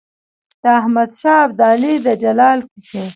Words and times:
د 0.61 0.63
احمد 0.79 1.09
شاه 1.19 1.39
ابدالي 1.45 1.93
د 2.05 2.07
جلال 2.23 2.59
کیسې. 2.71 3.01